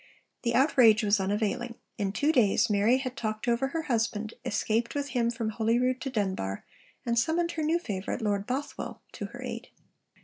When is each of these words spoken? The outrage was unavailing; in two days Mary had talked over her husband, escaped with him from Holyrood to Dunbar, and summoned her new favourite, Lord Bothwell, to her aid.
The 0.41 0.55
outrage 0.55 1.03
was 1.03 1.19
unavailing; 1.19 1.75
in 1.99 2.11
two 2.11 2.31
days 2.31 2.71
Mary 2.71 2.97
had 2.97 3.15
talked 3.15 3.47
over 3.47 3.67
her 3.67 3.83
husband, 3.83 4.33
escaped 4.43 4.95
with 4.95 5.09
him 5.09 5.29
from 5.29 5.49
Holyrood 5.51 6.01
to 6.01 6.09
Dunbar, 6.09 6.65
and 7.05 7.19
summoned 7.19 7.51
her 7.51 7.61
new 7.63 7.77
favourite, 7.77 8.19
Lord 8.19 8.47
Bothwell, 8.47 9.03
to 9.11 9.25
her 9.25 9.43
aid. 9.43 9.67